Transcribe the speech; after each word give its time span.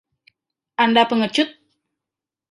Anda 0.85 1.03
pengecut? 1.11 1.49